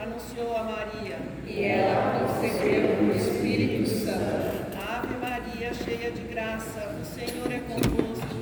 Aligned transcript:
Anunciou 0.00 0.56
a 0.56 0.62
Maria. 0.64 1.18
E 1.46 1.64
ela 1.64 2.20
concebeu 2.20 3.06
o 3.06 3.16
Espírito 3.16 3.88
Santo. 3.88 4.76
Ave 4.76 5.14
Maria, 5.16 5.72
cheia 5.74 6.10
de 6.10 6.22
graça, 6.22 6.94
o 7.00 7.04
Senhor 7.04 7.50
é 7.50 7.60
convosco. 7.60 8.34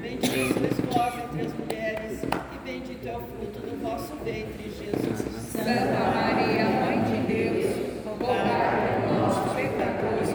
Bendita 0.00 0.54
sois 0.54 0.80
vós 0.92 1.14
entre 1.24 1.46
as 1.46 1.52
mulheres, 1.52 2.22
e 2.22 2.58
bendito 2.64 3.06
é 3.06 3.16
o 3.16 3.20
fruto 3.20 3.60
do 3.60 3.82
vosso 3.82 4.14
ventre, 4.24 4.70
Jesus. 4.70 5.18
Santa 5.52 6.00
Maria, 6.14 6.64
Mãe 6.64 7.02
de 7.04 7.18
Deus, 7.32 7.66
rogai 8.06 9.02
por 9.06 9.12
nós, 9.14 9.36
pecadores, 9.54 10.30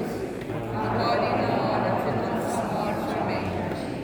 agora 0.71 1.25
e 1.25 1.41
na 1.41 1.49
hora 1.63 1.91
de 1.99 2.11
nossa 2.29 2.63
morte. 2.73 3.09
Amém. 3.21 3.45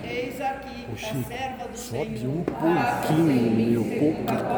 Eis 0.03 0.41
aqui 0.41 0.87
a 0.91 1.13
serva 1.27 1.67
do 1.67 1.77
sobe 1.77 2.17
Senhor. 2.17 2.33
um 2.33 2.43
pouquinho, 2.43 3.31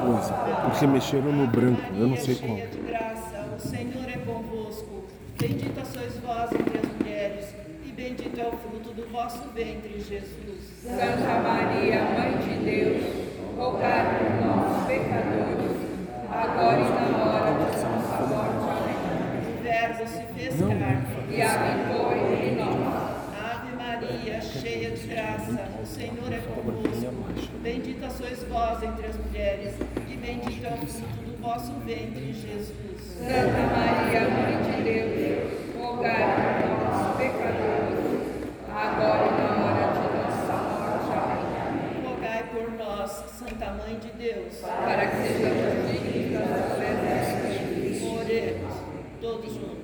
coisa. 0.04 0.34
Porque 0.64 0.88
mexeram 0.88 1.32
no 1.32 1.48
branco, 1.48 1.82
eu 1.98 2.08
não 2.08 2.18
sei 2.18 2.36
cheia 2.36 2.68
de 2.68 2.78
graça, 2.80 3.46
o 3.58 3.60
Senhor 3.60 4.08
é 4.08 4.18
convosco. 4.18 5.04
Bendita 5.40 5.84
sois 5.86 6.18
vós 6.20 6.52
entre 6.54 6.78
as 6.78 6.86
mulheres, 6.98 7.56
e 7.86 7.92
bendito 7.92 8.40
é 8.40 8.48
o 8.48 8.52
fruto 8.52 8.94
do 8.94 9.10
vosso 9.12 9.42
ventre, 9.54 10.00
Jesus. 10.00 10.74
Santa 10.84 11.40
Maria, 11.40 12.04
Mãe 12.04 12.38
de 12.38 12.66
Deus, 12.66 13.04
rogai 13.58 14.20
por 14.20 14.46
nós, 14.46 14.86
pecadores, 14.88 15.78
agora 16.30 16.80
e 16.80 17.12
na 17.12 17.24
hora 17.26 17.52
de 17.52 17.60
nossa 17.64 17.88
morte. 18.28 18.64
Amém. 18.70 19.60
O 19.60 19.64
Verbo 19.64 20.08
se 20.08 20.24
fez 20.34 20.60
carne. 20.60 21.04
E 21.30 21.42
habitou 21.42 22.04
Maria, 22.12 22.53
cheia 24.64 24.92
de 24.92 25.08
graça, 25.08 25.70
o 25.82 25.86
Senhor 25.86 26.32
é 26.32 26.38
convosco. 26.38 27.12
Bendita 27.62 28.10
sois 28.10 28.42
vós 28.44 28.82
entre 28.82 29.08
as 29.08 29.18
mulheres, 29.18 29.74
e 30.08 30.16
bendito 30.16 30.66
é 30.66 30.74
o 30.74 30.88
fruto 30.88 31.24
do 31.26 31.42
vosso 31.42 31.74
ventre, 31.86 32.32
Jesus. 32.32 32.74
Santa 33.20 33.62
Maria, 33.76 34.22
Mãe 34.30 34.56
de 34.64 34.84
Deus, 34.84 35.52
rogai 35.78 36.62
por 36.62 36.72
nós, 36.80 37.18
pecadores, 37.18 38.08
agora 38.70 39.28
e 39.28 39.32
na 39.38 39.50
hora 39.66 39.86
de 39.92 40.04
nossa 40.16 40.56
morte. 40.64 41.12
Amém. 41.68 42.00
Rogai 42.08 42.42
por 42.54 42.72
nós, 42.72 43.12
Santa 43.12 43.68
Mãe 43.74 44.00
de 44.00 44.12
Deus. 44.18 44.56
Para 44.62 45.08
que 45.08 45.18
sejamos 45.28 45.92
dignos 45.92 46.48
das 46.50 46.66
promessas 46.78 47.52
de 47.52 47.60
Cristo. 47.82 48.16
Oremos, 48.16 48.74
todos 49.20 49.54
juntos. 49.54 49.84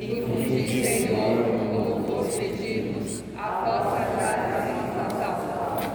Infundi, 0.00 0.84
Senhor, 0.84 1.44
como 1.44 2.06
vos 2.06 2.36
pedimos, 2.36 3.24
a 3.36 3.50
vossa 3.64 4.00
graça 4.16 4.68
em 4.68 4.74
nossas 4.96 5.42
almas, 5.56 5.86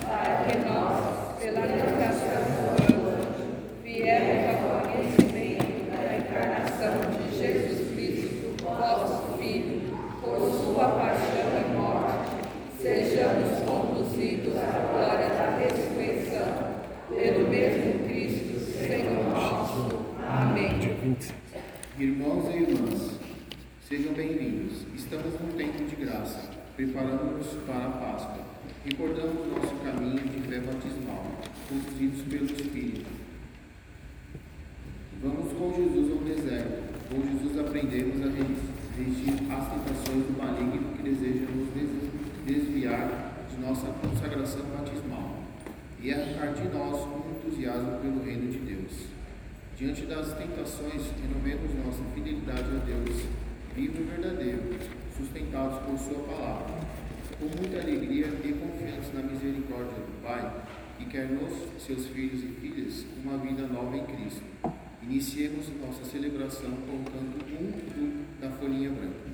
para 0.00 0.34
que 0.44 0.54
nós, 0.66 0.96
pela 1.38 1.60
anunciação 1.60 2.42
do 2.88 2.94
anjo, 3.08 3.46
viemos 3.84 4.58
ao 4.64 4.80
conhecimento 4.80 5.72
da 5.90 6.16
encarnação 6.16 6.94
de 7.12 7.38
Jesus 7.38 7.80
Cristo, 7.94 8.64
vosso 8.64 9.38
Filho, 9.38 9.96
por 10.20 10.40
sua 10.50 10.88
paixão 10.88 11.50
e 11.56 11.76
morte, 11.76 12.30
sejamos 12.80 13.60
conduzidos 13.60 14.56
à 14.56 14.60
glória 14.90 15.28
da 15.28 15.56
ressurreição, 15.56 16.50
pelo 17.08 17.48
mesmo 17.48 18.08
Cristo, 18.08 18.58
Senhor 18.88 19.24
nosso. 19.32 20.00
Amém. 20.26 20.78
Dia 20.80 20.94
27. 20.94 21.42
Irmãos 21.98 22.48
e 22.48 22.56
irmãs, 22.56 23.20
sejam 23.86 24.14
bem-vindos. 24.14 24.86
Estamos 24.94 25.38
num 25.38 25.52
tempo 25.58 25.84
de 25.84 25.91
graça, 26.04 26.40
preparando-nos 26.76 27.46
para 27.66 27.86
a 27.86 27.90
Páscoa. 27.90 28.44
Recordamos 28.84 29.46
nosso 29.46 29.74
caminho 29.84 30.18
de 30.18 30.40
fé 30.48 30.58
batismal, 30.60 31.26
conduzidos 31.68 32.22
pelo 32.22 32.44
Espírito. 32.46 33.06
Vamos 35.22 35.52
com 35.52 35.72
Jesus 35.74 36.10
ao 36.10 36.18
deserto. 36.18 36.92
Com 37.08 37.22
Jesus 37.22 37.58
aprendemos 37.60 38.26
a 38.26 38.30
resistir 38.30 39.52
às 39.52 39.68
tentações 39.68 40.24
do 40.26 40.36
maligno 40.36 40.96
que 40.96 41.02
deseja 41.02 41.46
nos 41.46 41.68
des- 41.74 42.10
desviar 42.46 43.46
de 43.48 43.60
nossa 43.64 43.86
consagração 43.86 44.62
batismal 44.76 45.36
e 46.02 46.12
arrancar 46.12 46.52
de 46.54 46.68
nós 46.74 46.96
o 47.06 47.24
entusiasmo 47.36 48.00
pelo 48.00 48.24
reino 48.24 48.50
de 48.50 48.58
Deus. 48.58 49.06
Diante 49.76 50.02
das 50.06 50.32
tentações, 50.34 51.02
renovemos 51.22 51.70
nossa 51.84 52.02
fidelidade 52.14 52.64
a 52.64 52.84
Deus, 52.84 53.22
vivo 53.76 54.00
e 54.02 54.04
verdadeiro, 54.04 54.62
sustentados 55.16 55.78
por 55.80 55.98
Sua 55.98 56.22
palavra. 56.24 56.74
Com 57.38 57.46
muita 57.46 57.80
alegria 57.80 58.26
e 58.26 58.52
confiantes 58.52 59.12
na 59.14 59.22
misericórdia 59.22 59.98
do 59.98 60.22
Pai, 60.22 60.52
que 60.98 61.06
quer 61.06 61.28
nos, 61.28 61.52
seus 61.84 62.06
filhos 62.06 62.42
e 62.44 62.48
filhas, 62.60 63.04
uma 63.24 63.38
vida 63.38 63.66
nova 63.66 63.96
em 63.96 64.04
Cristo. 64.04 64.42
Iniciemos 65.02 65.66
nossa 65.80 66.04
celebração 66.04 66.70
colocando 66.86 67.42
um 67.60 68.24
da 68.40 68.50
folhinha 68.50 68.90
branca. 68.90 69.32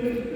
Thank 0.00 0.24
you. 0.24 0.29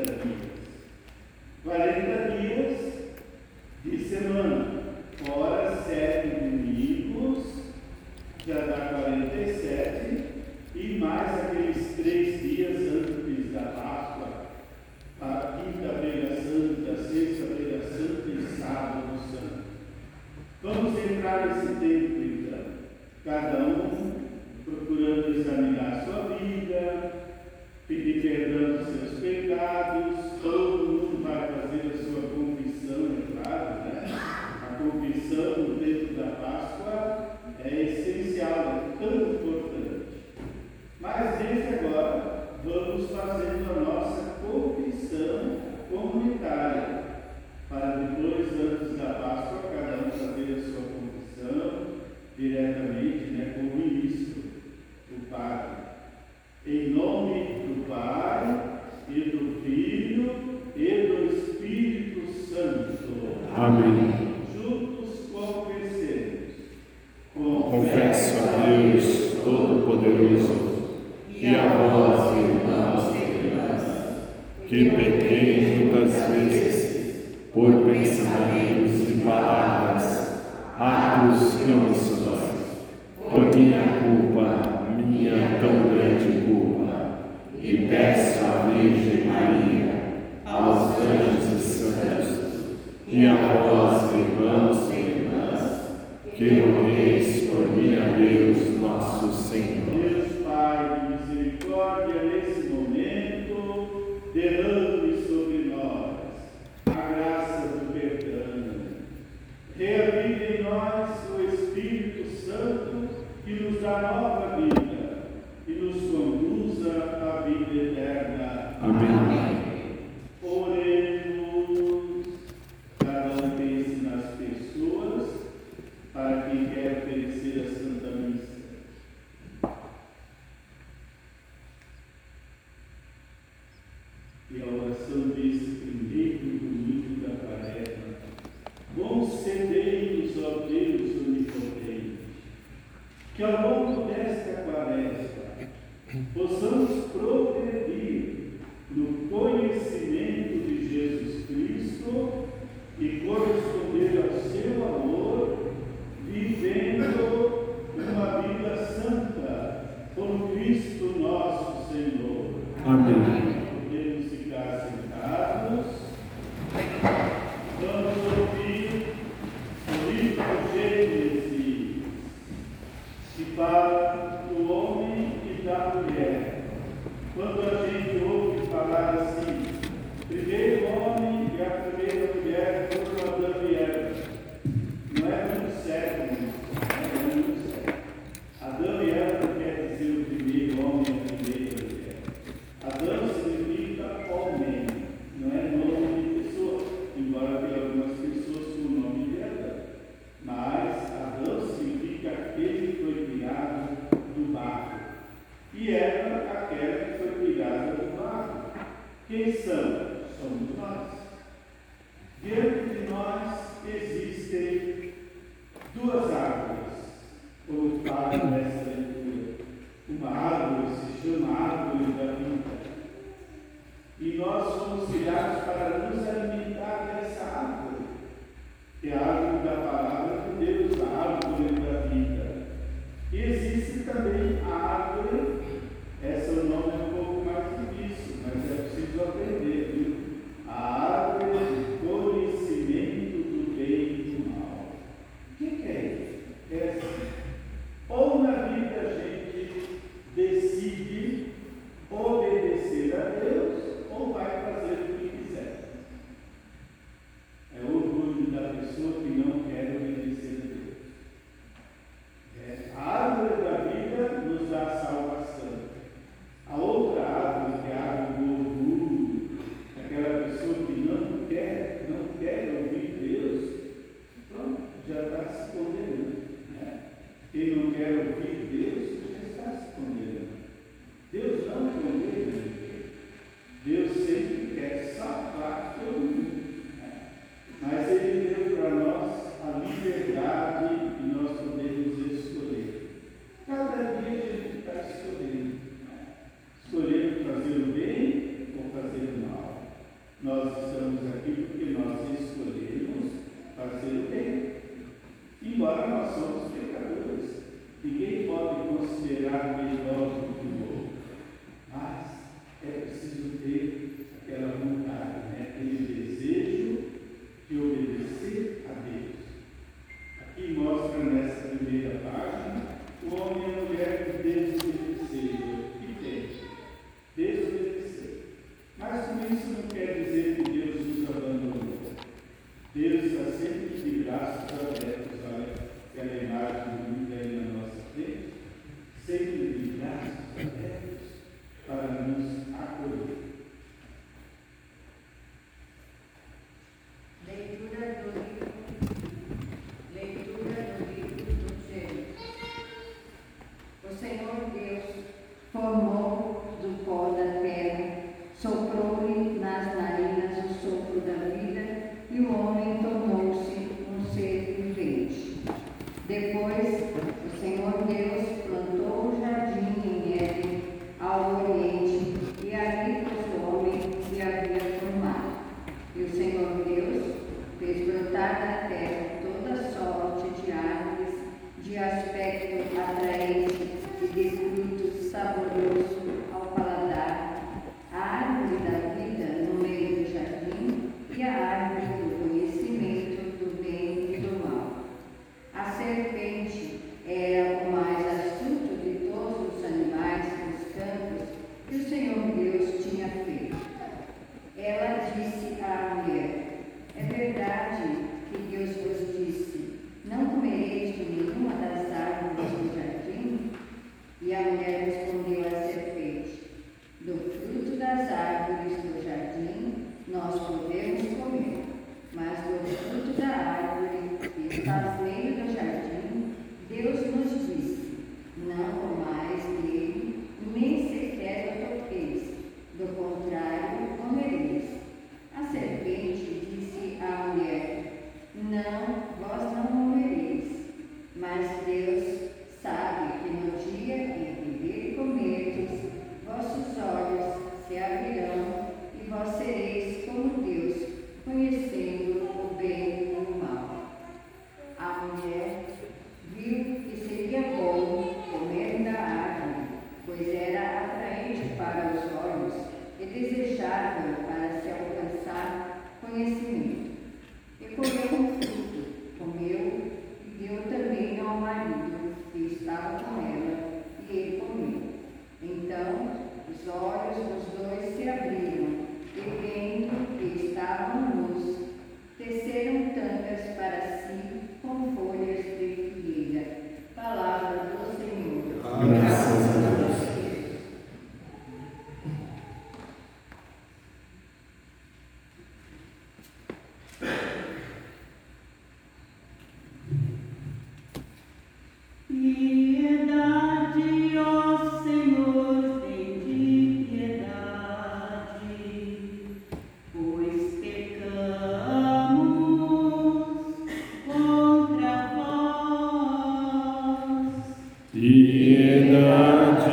Piedade, 518.24 519.92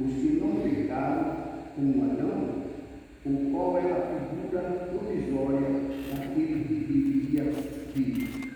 os 0.00 0.12
que 0.14 0.40
não 0.40 0.60
pecaram 0.60 1.36
com 1.74 2.04
Adão, 2.04 2.62
o 3.26 3.50
qual 3.50 3.78
era 3.78 3.96
a 3.96 4.20
figura 4.30 4.62
provisória 4.90 5.68
daquele 6.14 6.64
que 6.64 6.74
viria 6.74 7.44
vir. 7.94 8.52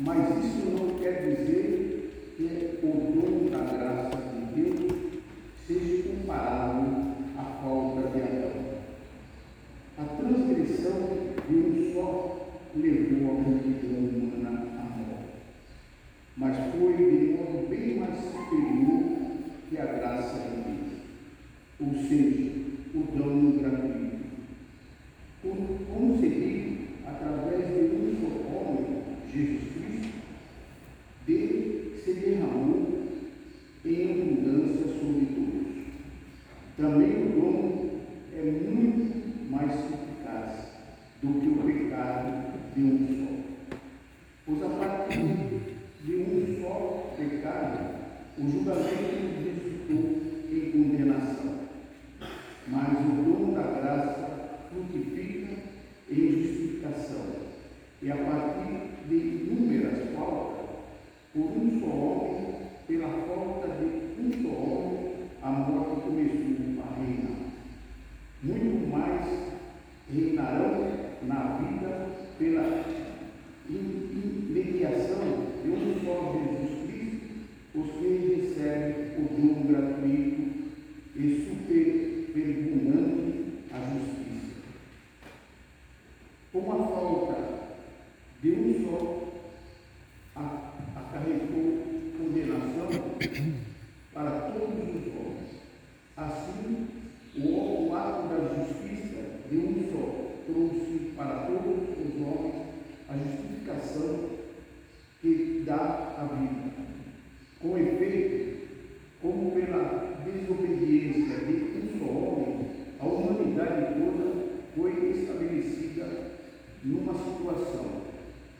Mas 0.00 0.44
isso 0.44 0.70
não 0.70 0.98
quer 0.98 1.36
dizer 1.36 2.34
que 2.36 2.80
o 2.82 2.88
dom 3.12 3.50
da 3.50 3.64
graça 3.72 4.16
de 4.16 4.60
Deus 4.60 4.92
seja 5.66 6.02
comparável 6.08 7.14
à 7.38 7.44
falta 7.62 8.08
de 8.08 8.22
Adão. 8.22 8.50
A 9.98 10.04
transgressão 10.16 11.08
de 11.48 11.54
um 11.54 11.94
só 11.94 12.48
levou 12.74 13.30
a 13.30 13.34
multidão 13.34 13.98
humana 13.98 14.66
à 14.78 14.98
morte. 14.98 15.30
Mas 16.36 16.69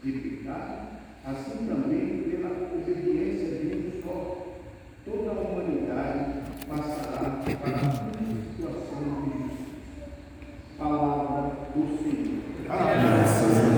de 0.02 0.12
pecado, 0.12 0.88
assim 1.24 1.66
também 1.66 2.22
pela 2.22 2.72
obediência 2.74 3.58
de 3.58 3.76
um 3.76 4.02
só, 4.02 4.46
toda 5.04 5.30
a 5.30 5.34
humanidade 5.34 6.40
passará 6.66 7.42
para 7.42 7.76
a 7.76 7.92
situação 8.56 9.02
de 9.02 9.38
justiça. 9.40 9.70
Palavra 10.78 11.52
do 11.74 11.98
Senhor. 11.98 12.40
Amém 12.70 13.69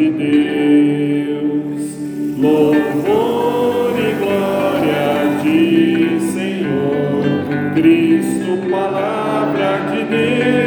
de 0.00 0.10
Deus. 0.12 1.82
Louvor 2.38 3.92
e 3.98 4.12
glória 4.14 5.02
a 5.20 5.42
ti, 5.42 6.18
Senhor. 6.32 7.74
Cristo, 7.74 8.70
palavra 8.70 9.90
de 9.90 10.04
Deus. 10.04 10.59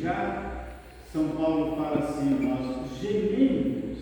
Já, 0.00 0.66
São 1.12 1.28
Paulo 1.30 1.76
fala 1.76 1.98
assim, 1.98 2.38
nós 2.40 3.00
gememos, 3.00 3.98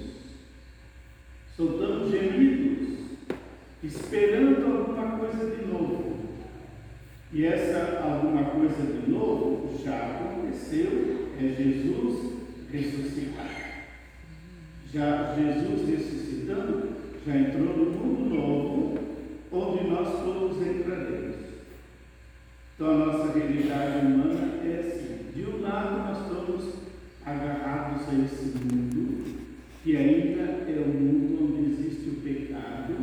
soltamos 1.57 2.11
gemidos, 2.11 3.18
esperando 3.83 4.66
alguma 4.66 5.18
coisa 5.18 5.57
de 5.57 5.66
novo. 5.66 6.14
E 7.33 7.44
essa 7.46 8.00
alguma 8.02 8.44
coisa 8.44 8.83
de 8.83 9.11
novo 9.11 9.76
já 9.85 9.96
aconteceu, 9.96 11.30
é 11.37 11.48
Jesus 11.48 12.33
ressuscitado. 12.70 13.64
Já 14.92 15.35
Jesus 15.35 15.88
ressuscitando, 15.88 16.90
já 17.26 17.37
entrou 17.37 17.76
no 17.76 17.90
mundo 17.90 18.35
novo, 18.35 18.98
onde 19.50 19.88
nós 19.88 20.09
todos 20.22 20.64
entraremos. 20.64 21.37
Então 22.74 22.90
a 22.90 23.07
nossa 23.07 23.38
realidade 23.38 24.07
humana 24.07 24.61
é 24.64 24.80
assim. 24.80 25.03
De 25.35 25.44
um 25.47 25.62
lado 25.62 25.99
nós 25.99 26.23
estamos 26.23 26.75
agarrados 27.27 28.09
a 28.09 28.25
esse 28.25 28.57
mundo, 28.57 29.35
que 29.83 29.97
ainda 29.97 30.42
é 30.42 30.85
o 30.87 30.88
mundo 30.88 31.44
onde 31.44 31.73
existe 31.73 32.09
o 32.11 32.20
pecado 32.20 32.94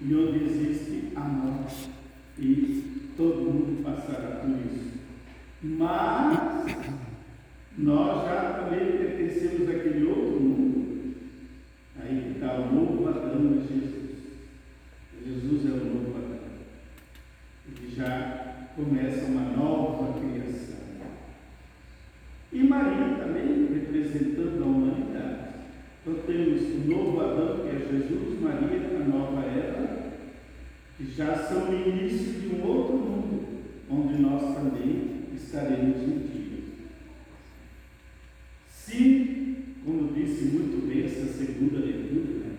e 0.00 0.14
onde 0.14 0.44
existe 0.44 1.12
a 1.16 1.20
morte. 1.20 1.90
E 2.38 3.12
todo 3.16 3.50
mundo 3.50 3.82
passará 3.82 4.42
por 4.42 4.50
isso. 4.50 4.92
Mas 5.60 6.66
nós 7.76 8.24
já 8.26 8.60
também 8.60 8.98
pertencemos 8.98 9.68
àquele 9.68 10.06
outro 10.06 10.40
mundo. 10.40 11.16
Aí 12.00 12.32
está 12.36 12.60
o 12.60 12.72
novo 12.72 13.08
Adão 13.08 13.58
de 13.58 13.66
Jesus. 13.66 14.06
Jesus 15.26 15.66
é 15.66 15.74
o 15.74 15.84
novo 15.84 16.16
Adão. 16.16 16.38
E 17.82 17.92
já 17.92 18.68
começa 18.76 19.24
uma 19.26 19.50
nova 19.50 20.20
criação. 20.20 20.65
E 22.56 22.64
Maria 22.64 23.18
também, 23.18 23.66
representando 23.66 24.62
a 24.62 24.66
humanidade. 24.66 25.48
Então 26.00 26.22
temos 26.26 26.62
o 26.62 26.88
novo 26.88 27.20
Adão, 27.20 27.58
que 27.60 27.68
é 27.68 27.78
Jesus, 27.78 28.40
Maria, 28.40 28.96
a 28.96 29.04
nova 29.06 29.42
Eva, 29.42 30.12
que 30.96 31.04
já 31.04 31.36
são 31.36 31.68
o 31.68 31.74
início 31.74 32.40
de 32.40 32.54
um 32.54 32.66
outro 32.66 32.96
mundo, 32.96 33.46
onde 33.90 34.22
nós 34.22 34.54
também 34.54 35.26
estaremos 35.34 35.98
um. 35.98 36.26
Se, 38.70 39.56
como 39.84 40.14
disse 40.14 40.44
muito 40.44 40.86
bem 40.88 41.04
essa 41.04 41.26
segunda 41.26 41.80
leitura, 41.80 42.38
né? 42.38 42.56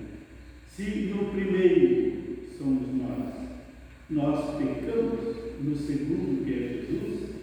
se 0.69 0.83
no 1.10 1.31
primeiro 1.31 2.38
somos 2.55 2.89
nós, 2.93 3.33
nós 4.12 4.57
pecamos, 4.57 5.38
no 5.62 5.75
segundo 5.75 6.45
que 6.45 6.53
é 6.53 6.57
Jesus, 6.57 7.37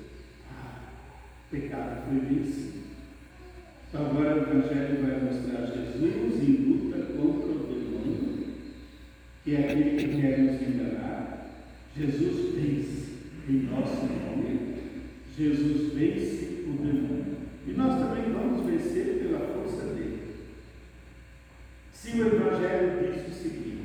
pecado 1.54 2.10
vencido. 2.10 2.84
Então 3.88 4.06
agora 4.06 4.34
o 4.34 4.42
Evangelho 4.42 5.02
vai 5.02 5.20
mostrar 5.20 5.66
Jesus 5.66 6.42
em 6.42 6.52
luta 6.64 6.98
contra 7.12 7.50
o 7.50 7.74
demônio, 7.74 8.44
que 9.44 9.54
é 9.54 9.58
aquele 9.60 9.96
que 9.96 10.20
quer 10.20 10.38
nos 10.40 10.62
enganar. 10.62 11.46
Jesus 11.96 12.54
vence 12.54 13.12
em 13.48 13.52
nosso 13.70 14.06
nome. 14.06 14.74
Jesus 15.36 15.92
vence 15.92 16.64
o 16.66 16.72
demônio. 16.72 17.36
E 17.66 17.72
nós 17.72 18.00
também 18.00 18.32
vamos 18.32 18.66
vencer 18.66 19.20
pela 19.20 19.38
força 19.38 19.94
dele. 19.94 20.34
Se 21.92 22.20
o 22.20 22.26
Evangelho 22.26 23.12
diz 23.12 23.28
o 23.28 23.42
seguinte, 23.42 23.84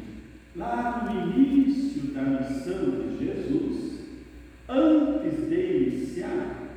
lá 0.55 1.07
no 1.07 1.37
início 1.37 2.13
da 2.13 2.23
missão 2.23 2.89
de 2.89 3.25
Jesus, 3.25 3.99
antes 4.67 5.47
de 5.47 5.55
iniciar, 5.55 6.68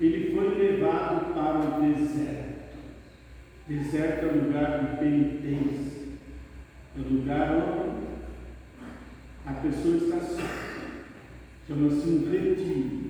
ele 0.00 0.34
foi 0.34 0.54
levado 0.54 1.34
para 1.34 1.78
o 1.78 1.92
deserto. 1.92 2.48
Deserto 3.66 4.26
é 4.26 4.32
lugar 4.32 4.80
de 4.80 4.96
penitência, 4.98 6.08
é 6.96 7.00
lugar 7.00 7.52
onde 7.56 8.06
a 9.44 9.52
pessoa 9.54 9.96
está 9.96 10.20
só. 10.20 10.42
Chama-se 11.66 12.08
um 12.08 12.30
retiro. 12.30 13.08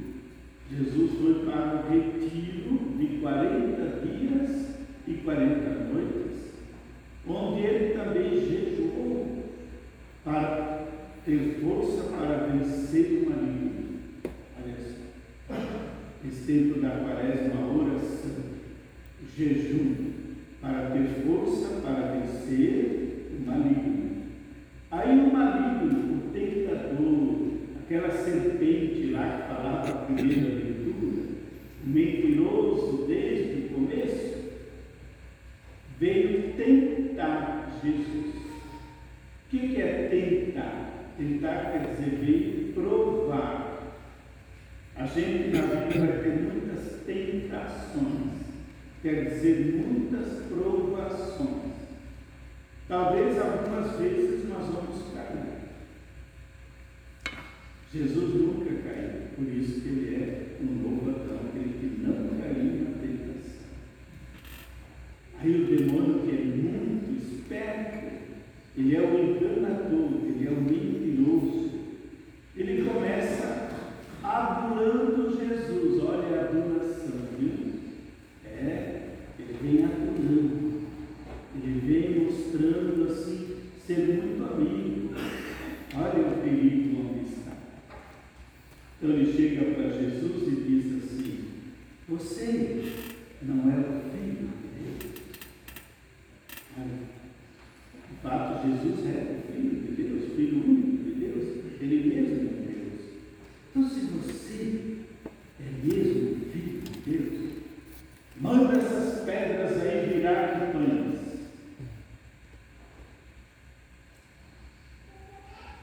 Jesus 0.70 1.12
foi 1.20 1.44
para 1.44 1.86
o 1.86 1.90
retiro 1.90 2.96
de 2.98 3.18
40 3.20 4.06
dias 4.06 4.68
e 5.06 5.14
40 5.14 5.70
noites, 5.92 6.52
onde 7.26 7.60
ele 7.62 7.94
também 7.94 8.30
jejuou 8.30 9.44
para 10.24 10.86
ter 11.24 11.60
força 11.62 12.04
para 12.10 12.48
vencer 12.48 13.22
o 13.22 13.30
maligno. 13.30 13.77
Tempo 16.48 16.80
da 16.80 16.88
quaresma, 16.88 17.60
oração, 17.76 18.42
o 19.22 19.36
jejum, 19.36 20.12
para 20.62 20.92
ter 20.92 21.22
força 21.22 21.82
para 21.82 22.12
vencer 22.12 23.36
o 23.38 23.46
maligno. 23.46 24.22
Aí 24.90 25.10
o 25.10 25.30
maligno, 25.30 26.14
o 26.16 26.30
tentador, 26.32 27.48
aquela 27.82 28.10
serpente 28.10 29.10
lá 29.10 29.30
que 29.30 29.54
falava 29.54 29.90
a 29.90 30.04
primeira 30.06 30.54
leitura, 30.54 31.22
mentiroso 31.84 33.04
desde 33.06 33.66
o 33.66 33.68
começo, 33.68 34.38
veio 36.00 36.54
tentar 36.54 37.78
Jesus. 37.84 38.36
O 38.36 39.50
que 39.50 39.82
é 39.82 40.08
tentar? 40.08 41.12
Tentar 41.18 41.72
quer 41.72 41.90
dizer 41.90 42.18
veio 42.24 42.72
provar. 42.72 43.67
A 45.08 45.10
gente 45.10 45.56
na 45.56 45.62
vida 45.62 46.06
vai 46.06 46.18
ter 46.18 46.36
muitas 46.36 47.00
tentações, 47.06 48.42
quer 49.00 49.24
dizer 49.24 49.82
muitas 49.82 50.44
provações. 50.48 51.72
Talvez 52.86 53.38
algumas 53.38 53.98
vezes 53.98 54.46
nós 54.50 54.66
vamos 54.66 55.14
cair. 55.14 55.70
Jesus 57.90 58.34
nunca 58.34 58.70
caiu, 58.86 59.28
por 59.34 59.48
isso 59.48 59.80
que 59.80 59.88
ele 59.88 60.14
é 60.14 60.56
um 60.60 60.74
novo 60.74 61.08
Adão, 61.08 61.40
aquele 61.48 61.72
que 61.72 62.02
não 62.02 62.38
caiu 62.38 62.84
na 62.84 62.98
tentação. 63.00 63.66
Aí 65.40 65.54
o 65.54 65.66
demônio, 65.74 66.20
que 66.20 66.36
é 66.36 66.44
muito 66.44 67.34
esperto, 67.34 68.08
ele 68.76 68.94
é 68.94 69.00
o 69.00 69.18
enganador, 69.18 70.26
ele 70.26 70.46
é 70.46 70.50
o 70.50 70.60
mentiroso. 70.60 71.78
Ele 72.54 72.84
começa 72.84 73.67
adorando 74.28 75.36
Jesus. 75.36 76.02
Olha 76.02 76.40
a 76.40 76.44
adoração, 76.44 77.28
viu? 77.38 77.80
É, 78.44 79.14
ele 79.38 79.56
vem 79.62 79.84
adorando. 79.84 80.68
Ele 81.54 81.80
vem 81.80 82.24
mostrando 82.24 83.10
assim, 83.10 83.56
ser 83.84 84.22
muito 84.22 84.44
amigo. 84.44 85.14
Olha 85.94 86.28
o 86.28 86.42
perigo 86.42 87.00
onde 87.00 87.28
está. 87.30 87.52
Então 88.96 89.10
ele 89.10 89.32
chega 89.32 89.74
para 89.74 89.90
Jesus 89.90 90.46
e 90.46 90.50
diz 90.62 91.04
assim: 91.04 91.44
Você 92.08 92.92
não 93.42 93.70
é 93.72 93.78
o 93.80 94.10
filho 94.10 94.48
de 94.48 94.68
Deus? 94.76 95.12
Olha, 96.76 96.98
de 98.08 98.16
fato, 98.22 98.68
Jesus 98.68 99.06
é 99.06 99.38
o 99.38 99.52
Filho 99.52 99.80
de 99.80 100.02
Deus, 100.02 100.32
Filho 100.36 100.64
único 100.64 101.04
de 101.04 101.10
Deus, 101.12 101.64
Ele 101.80 102.14
mesmo. 102.14 102.57
Então, 103.78 103.90
se 103.90 104.00
você 104.06 104.96
é 105.60 105.86
mesmo 105.86 106.50
Filho 106.50 106.80
de 106.80 106.98
Deus, 107.06 107.50
manda 108.40 108.76
essas 108.76 109.24
pedras 109.24 109.80
aí 109.80 110.14
virar 110.14 110.72
pães. 110.72 111.38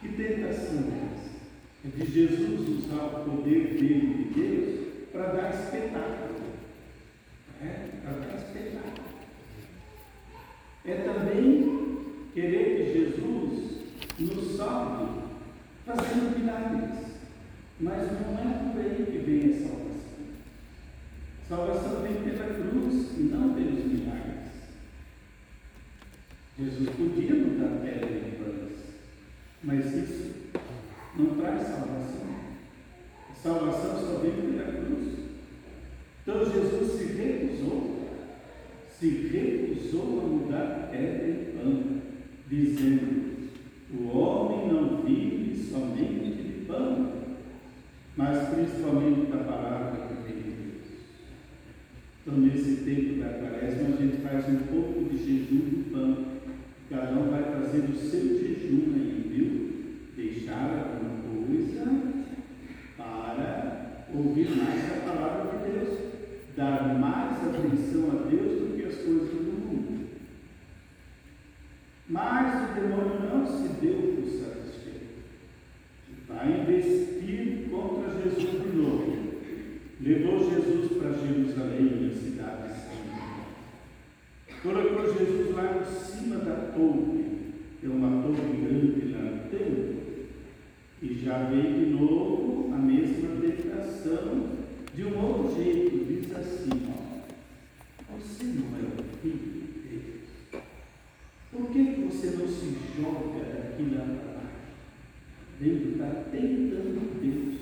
Que 0.02 0.10
tentação 0.10 0.92
é 0.92 1.16
essa? 1.16 1.32
É 1.86 2.04
de 2.04 2.12
Jesus 2.12 2.68
usar 2.68 3.06
o 3.06 3.24
poder 3.24 3.76
dele 3.76 4.26
de 4.26 4.42
Deus 4.42 5.10
para 5.14 5.28
dar 5.28 5.50
espetáculo. 5.52 6.36
É, 7.62 7.92
para 8.04 8.12
dar 8.12 8.36
espetáculo. 8.36 9.06
É 10.84 10.96
também 10.96 12.00
querer 12.34 12.76
que 12.76 12.94
Jesus 12.94 13.86
nos 14.20 14.58
salve 14.58 15.22
fazendo 15.86 16.38
milagres. 16.38 17.06
Mas 17.78 18.10
não 18.76 18.82
é 18.82 19.06
que 19.06 19.18
vem 19.20 19.40
a 19.40 19.58
salvação. 19.58 20.16
Salvação 21.48 22.02
vem 22.02 22.24
pela 22.24 22.54
cruz 22.54 23.18
e 23.18 23.24
não 23.24 23.54
pelos 23.54 23.86
milagres. 23.86 24.52
Jesus 26.60 26.90
podia 26.90 27.36
mudar 27.36 27.82
pedra 27.82 28.10
em 28.10 28.32
pães, 28.32 28.74
mas 29.64 29.86
isso 29.94 30.34
não 31.18 31.36
traz 31.36 31.68
salvação. 31.68 32.26
A 33.32 33.34
salvação 33.34 34.00
só 34.00 34.20
vem 34.20 34.32
pela 34.32 34.72
cruz. 34.72 35.08
Então 36.22 36.52
Jesus 36.52 37.00
se 37.00 37.06
recusou, 37.14 38.10
se 38.90 39.10
recusou 39.28 40.22
a 40.22 40.28
mudar 40.28 40.90
pedra 40.92 41.30
em 41.30 41.58
pão, 41.58 42.02
dizendo: 42.50 43.50
o 43.94 44.18
homem 44.18 44.68
não 44.68 45.02
vive 45.04 45.64
somente 45.64 46.32
de 46.32 46.35
mas 48.18 48.50
principalmente 48.50 49.32
da 49.32 49.44
palavra 49.44 50.08
que 50.08 50.14
vem 50.24 50.42
de 50.42 50.50
Deus. 50.52 50.88
Então, 52.22 52.40
nesse 52.40 52.78
tempo 52.84 53.20
da 53.20 53.30
quaresma, 53.30 53.96
a 53.96 54.02
gente 54.02 54.18
faz 54.18 54.48
um 54.50 54.60
pouco 54.68 55.10
de 55.10 55.18
jejum 55.18 55.58
do 55.58 55.92
pão. 55.92 56.26
Cada 56.90 57.12
um 57.12 57.30
vai 57.30 57.44
fazer 57.44 57.90
o 57.90 57.96
seu 57.96 58.40
jejum 58.40 58.94
aí, 58.96 59.26
viu? 59.30 60.16
Deixar 60.16 60.64
alguma 60.64 61.46
coisa 61.46 61.86
para 62.96 64.08
ouvir 64.14 64.50
mais 64.56 64.92
a 64.92 65.12
palavra 65.12 65.58
de 65.58 65.72
Deus, 65.72 66.00
dar 66.56 66.98
mais 66.98 67.38
atenção 67.44 68.12
a 68.12 68.30
Deus 68.30 68.62
do 68.62 68.78
que 68.78 68.86
as 68.86 68.96
coisas 68.96 69.30
do 69.30 69.52
mundo. 69.52 70.08
Mas 72.08 72.72
o 72.72 72.74
demônio 72.76 73.20
não 73.20 73.46
se 73.46 73.68
deu 73.82 74.16
por 74.16 74.30
satisfeito. 74.30 75.24
Vai 76.28 76.62
investir 76.62 77.68
contra 77.70 78.22
Jesus 78.22 78.52
de 78.52 78.78
novo. 78.78 79.16
Levou 80.06 80.38
Jesus 80.38 81.00
para 81.00 81.14
Jerusalém, 81.14 82.12
a 82.12 82.16
cidade 82.16 82.70
santa. 82.76 83.26
Colocou 84.62 85.18
Jesus 85.18 85.56
lá 85.56 85.82
em 85.82 85.86
cima 85.96 86.36
da 86.36 86.72
torre, 86.76 87.54
que 87.80 87.88
é 87.88 87.90
uma 87.90 88.22
torre 88.22 88.56
grande 88.56 89.12
lá 89.12 89.22
no 89.24 89.50
templo, 89.50 89.96
e 91.02 91.14
já 91.16 91.46
veio 91.46 91.74
de 91.74 91.86
novo 91.88 92.72
a 92.72 92.78
mesma 92.78 93.30
tentação 93.42 94.50
de 94.94 95.06
um 95.06 95.26
outro 95.26 95.56
jeito. 95.56 96.06
Diz 96.06 96.36
assim, 96.36 96.70
ó, 96.88 98.14
você 98.20 98.44
não 98.44 98.78
é 98.78 98.84
o 98.84 99.04
filho 99.24 99.40
de 99.40 99.90
Deus. 99.90 100.62
Por 101.52 101.72
que 101.72 101.82
você 102.02 102.38
não 102.38 102.48
se 102.48 102.78
joga 103.02 103.44
daqui 103.44 103.96
lá 103.96 104.06
para 104.06 104.34
baixo? 104.34 104.70
Deus 105.60 105.82
está 105.94 106.10
tentando 106.32 107.20
Deus. 107.20 107.56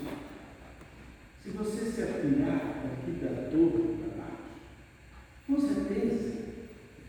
Se 1.44 1.50
você 1.50 1.84
se 1.84 2.02
atirar 2.02 2.82
daqui 2.82 3.18
da 3.22 3.50
torre 3.50 3.98
para 3.98 4.24
baixo, 4.24 4.38
com 5.46 5.60
certeza, 5.60 6.38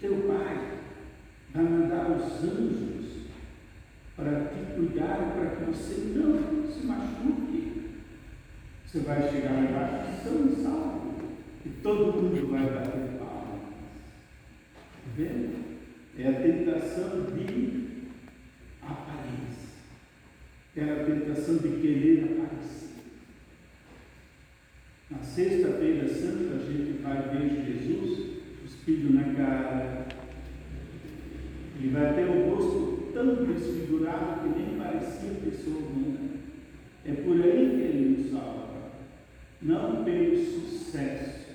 teu 0.01 0.27
pai 0.27 0.79
vai 1.53 1.63
mandar 1.63 2.11
os 2.11 2.43
anjos 2.43 3.27
para 4.17 4.49
te 4.49 4.75
cuidar, 4.75 5.35
para 5.37 5.55
que 5.55 5.71
você 5.71 6.17
não 6.17 6.69
se 6.69 6.85
machuque. 6.85 7.91
Você 8.85 8.99
vai 8.99 9.21
chegar 9.31 9.53
lá 9.53 9.61
embaixo 9.61 10.21
são 10.21 10.47
e 10.47 10.61
salvo, 10.61 11.15
e 11.65 11.69
todo 11.81 12.21
mundo 12.21 12.51
vai 12.51 12.65
bater 12.65 13.17
palmas. 13.17 13.61
Tá 14.73 15.11
vendo? 15.15 15.63
É 16.17 16.27
a 16.27 16.41
tentação 16.41 17.21
de 17.33 18.09
aparência. 18.81 19.75
É 20.75 20.83
a 20.83 21.05
tentação 21.05 21.55
de 21.55 21.69
querer 21.81 22.23
aparecer. 22.23 22.85
Na 25.09 25.19
sexta-feira 25.35 26.07
santa 26.07 26.55
a 26.55 26.59
gente 26.59 27.01
vai 27.03 27.21
ver 27.23 27.65
Jesus 27.65 28.37
cuspido 28.61 29.13
na 29.13 29.33
cara. 29.33 30.07
Ele 31.77 31.89
vai 31.89 32.13
ter 32.13 32.23
o 32.23 32.49
rosto 32.51 33.11
tão 33.13 33.43
desfigurado 33.43 34.43
que 34.43 34.57
nem 34.57 34.79
parecia 34.79 35.31
pessoa 35.43 35.75
humana. 35.75 36.29
É 37.05 37.11
por 37.11 37.33
aí 37.33 37.69
que 37.69 37.81
ele 37.81 38.17
nos 38.17 38.31
salva. 38.31 38.91
Não 39.61 40.05
pelo 40.05 40.37
sucesso. 40.37 41.45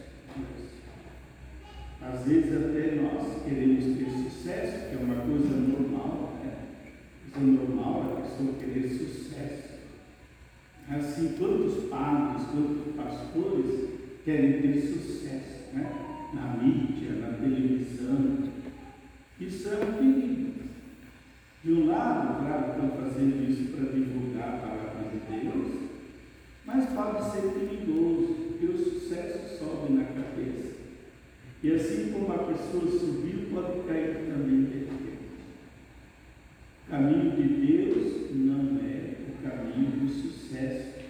Às 2.02 2.24
vezes 2.26 2.52
até 2.52 2.96
nós 2.96 3.42
queremos 3.44 3.96
ter 3.96 4.10
sucesso, 4.10 4.90
que 4.90 4.94
é 4.94 4.98
uma 5.02 5.22
coisa 5.24 5.56
normal, 5.56 6.38
né? 6.44 6.52
Coisa 7.32 7.50
normal 7.50 8.18
a 8.18 8.20
pessoa 8.20 8.58
querer 8.58 8.88
sucesso. 8.88 9.59
Assim, 10.90 11.36
quantos 11.38 11.84
padres, 11.84 12.48
quantos 12.48 12.94
pastores 12.96 13.88
querem 14.24 14.60
ter 14.60 14.80
sucesso, 14.80 15.72
né? 15.72 15.88
Na 16.34 16.56
mídia, 16.56 17.12
na 17.12 17.38
televisão. 17.38 18.50
Isso 19.40 19.68
é 19.68 19.84
um 19.84 19.92
perigo. 19.92 20.50
De 21.62 21.72
um 21.72 21.86
lado, 21.86 22.44
claro, 22.44 22.70
estão 22.72 22.90
fazendo 22.90 23.48
isso 23.48 23.70
para 23.70 23.92
divulgar 23.92 24.48
a 24.48 24.58
palavra 24.58 25.10
de 25.12 25.42
Deus, 25.42 25.90
mas 26.64 26.86
pode 26.86 27.30
ser 27.30 27.42
perigoso, 27.52 28.34
porque 28.48 28.66
o 28.66 28.78
sucesso 28.78 29.58
sobe 29.58 29.92
na 29.92 30.04
cabeça. 30.04 30.76
E 31.62 31.72
assim 31.72 32.12
como 32.12 32.32
a 32.32 32.38
pessoa 32.38 32.90
subiu, 32.90 33.48
pode 33.52 33.86
cair 33.86 34.26
também 34.26 34.64
depois. 34.64 35.18
O 36.86 36.90
caminho 36.90 37.30
de 37.36 37.66
Deus 37.66 38.30
não 38.34 38.80
é 38.80 38.89
caminho 39.80 40.06
do 40.06 40.08
sucesso, 40.08 41.00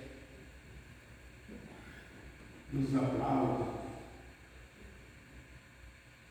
dos 2.72 2.94
aplausos. 2.94 3.80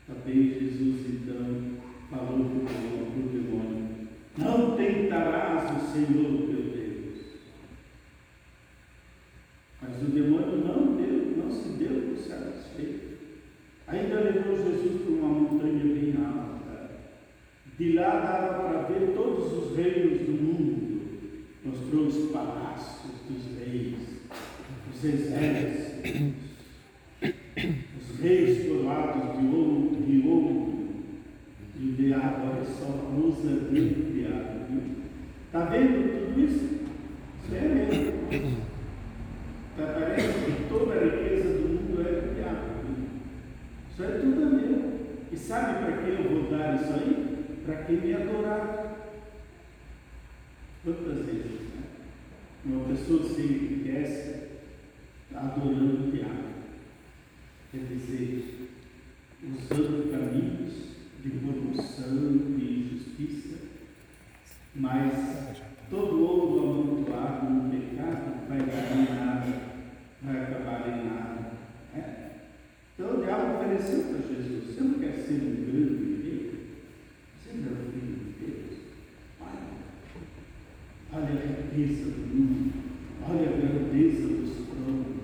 Também 0.06 0.48
Jesus 0.48 1.06
então 1.08 1.78
falou 2.10 2.50
para 2.64 3.20
o 3.20 3.28
demônio: 3.28 4.08
Não 4.38 4.76
tentarás 4.76 5.82
o 5.82 5.92
Senhor 5.92 6.48
teu 6.48 6.62
Deus. 6.72 7.18
Mas 9.82 10.02
o 10.02 10.06
demônio 10.06 10.64
não 10.64 10.96
deu, 10.96 11.36
não 11.36 11.50
se 11.50 11.68
deu 11.70 12.08
por 12.08 12.18
satisfeito. 12.18 13.18
Ainda 13.86 14.20
levou 14.20 14.56
Jesus 14.56 15.02
para 15.02 15.12
uma 15.12 15.28
montanha 15.28 15.84
bem 15.84 16.14
alta. 16.16 16.90
De 17.78 17.92
lá 17.92 18.20
dava 18.20 18.62
para 18.62 18.82
ver 18.82 19.14
todos 19.14 19.52
os 19.52 19.76
reinos 19.76 20.20
do 20.20 20.32
mundo. 20.32 20.69
Mostrou 21.62 22.06
os 22.06 22.30
palácios 22.30 23.12
dos 23.28 23.58
reis, 23.58 23.94
os 24.90 25.04
exércitos, 25.04 26.32
os 27.22 28.20
reis 28.20 28.66
coroados 28.66 29.38
de 29.38 29.46
ouro, 29.54 29.96
de 30.00 30.26
ouro. 30.26 30.88
E 31.78 31.92
diabo, 31.98 32.46
olha 32.46 32.64
só, 32.64 32.86
a 32.86 33.14
ousadia 33.14 33.94
do 33.94 34.12
diabo. 34.14 34.64
viu? 34.70 34.82
Está 35.46 35.64
vendo 35.66 36.28
tudo 36.28 36.40
isso? 36.40 36.64
Isso 37.44 37.54
é 37.54 37.68
mesmo. 37.68 38.60
Tá, 39.76 39.86
parece 39.86 40.28
que 40.28 40.68
toda 40.68 40.94
a 40.94 41.04
riqueza 41.04 41.58
do 41.58 41.68
mundo 41.68 42.00
é 42.00 42.20
viu? 42.86 43.08
Isso 43.90 44.02
é 44.02 44.18
tudo 44.18 44.46
meu. 44.56 45.00
E 45.30 45.36
sabe 45.36 45.84
para 45.84 45.96
que 45.98 46.08
eu 46.08 46.22
vou 46.28 46.50
dar 46.50 46.76
isso 46.76 46.92
aí? 46.94 47.62
Para 47.66 47.84
quem 47.84 48.00
me 48.00 48.14
adorar. 48.14 49.09
Vezes, 50.84 51.60
né? 51.74 51.82
Uma 52.64 52.88
pessoa 52.88 53.28
se 53.28 53.42
enriquece 53.42 54.48
adorando 55.34 56.08
o 56.08 56.10
diabo. 56.10 56.50
Quer 57.70 57.84
dizer, 57.86 58.68
usando 59.42 60.10
caminhos 60.10 60.90
de 61.22 61.30
corrupção, 61.30 62.38
de 62.56 62.64
injustiça, 62.64 63.58
mas 64.74 65.12
todo 65.90 66.22
ouro 66.22 66.70
amontoado 66.70 67.50
no 67.50 67.70
pecado 67.70 68.48
vai 68.48 68.58
dar 68.58 68.96
em 68.96 69.14
nada, 69.14 69.62
vai 70.22 70.42
acabar 70.42 70.88
em 70.88 71.04
nada. 71.04 71.52
né? 71.94 72.30
Então 72.94 73.18
o 73.18 73.22
diabo 73.22 73.56
ofereceu 73.56 74.04
para 74.04 74.34
Jesus: 74.34 74.64
Você 74.64 74.80
não 74.82 74.94
quer 74.94 75.12
ser 75.12 75.34
um 75.34 75.64
grande 75.64 75.94
guerreiro? 76.04 76.58
Você 77.38 77.52
não 77.54 77.68
é 77.68 77.72
o 77.72 77.92
filho 77.92 78.14
de 78.16 78.30
Deus? 78.46 78.78
Olha, 79.40 79.62
olha 81.12 81.28
a 81.28 81.76
riqueza 81.76 82.10
do 82.10 82.26
mundo, 82.26 82.72
olha 83.28 83.48
a 83.48 83.56
grandeza 83.56 84.28
dos 84.28 84.66
tronos. 84.68 85.20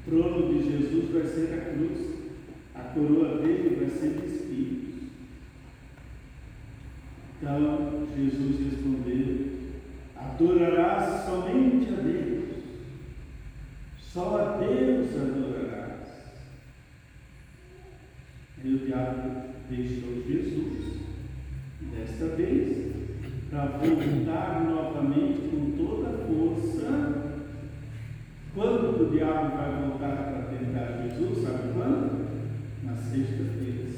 trono 0.11 0.53
de 0.53 0.69
Jesus 0.69 1.09
vai 1.13 1.25
ser 1.25 1.53
a 1.53 1.71
cruz, 1.71 2.15
a 2.75 2.81
coroa 2.81 3.37
dele 3.37 3.77
vai 3.79 3.89
ser 3.89 4.21
espinhos. 4.25 5.09
Então 7.37 8.07
Jesus 8.13 8.59
respondeu: 8.59 9.51
Adorarás 10.17 11.25
somente 11.25 11.93
a 11.93 12.01
Deus. 12.01 12.41
Só 13.97 14.37
a 14.37 14.57
Deus 14.57 15.15
adorarás. 15.15 16.01
Aí 18.61 18.73
o 18.75 18.79
diabo 18.79 19.43
deixou 19.69 20.21
Jesus, 20.27 20.99
desta 21.95 22.35
vez, 22.35 22.91
para 23.49 23.65
voltar 23.65 24.65
novamente 24.65 25.49
com 25.49 25.71
toda 25.77 26.09
a 26.09 26.17
força. 26.27 27.31
Quando 28.53 29.07
o 29.07 29.09
diabo 29.09 29.55
vai 29.55 29.81
voltar 29.81 30.00
sexta-feira, 33.11 33.91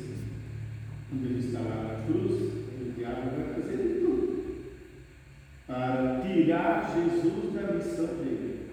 quando 1.08 1.26
ele 1.26 1.40
está 1.40 1.60
lá 1.60 1.84
na 1.84 2.06
cruz, 2.06 2.32
o 2.32 2.94
diabo 2.98 3.30
vai 3.30 3.54
fazer 3.54 3.78
de 3.78 4.00
tudo 4.00 4.66
para 5.68 6.22
tirar 6.22 6.92
Jesus 6.96 7.54
da 7.54 7.74
missão 7.74 8.08
dele. 8.18 8.72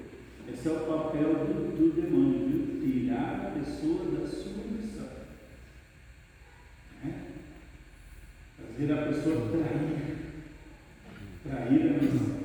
Esse 0.50 0.68
é 0.68 0.72
o 0.72 0.80
papel 0.80 1.34
do, 1.44 1.76
do 1.76 2.00
demônio, 2.00 2.48
viu? 2.48 2.80
tirar 2.80 3.52
a 3.54 3.58
pessoa 3.58 4.10
da 4.12 4.26
sua 4.26 4.64
missão. 4.64 5.08
Né? 7.04 7.26
Fazer 8.56 8.92
a 8.92 9.06
pessoa 9.08 9.50
trair, 9.50 10.16
trair 11.44 11.82
a 11.82 12.02
missão. 12.02 12.40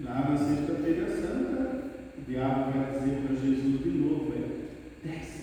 Lá 0.00 0.28
na 0.30 0.36
sexta-feira 0.36 1.08
santa, 1.08 1.90
o 2.18 2.22
diabo 2.30 2.72
vai 2.72 2.92
dizer 2.92 3.22
para 3.22 3.34
Jesus 3.34 3.82
de 3.82 3.88
novo, 3.88 4.34
é, 4.34 5.08
desce. 5.08 5.37